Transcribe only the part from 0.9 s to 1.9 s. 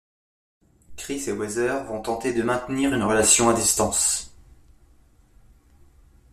Chris et Heather